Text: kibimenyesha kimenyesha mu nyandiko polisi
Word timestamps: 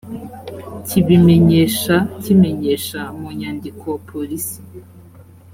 kibimenyesha 0.87 1.95
kimenyesha 2.23 3.01
mu 3.19 3.29
nyandiko 3.39 3.87
polisi 4.09 4.59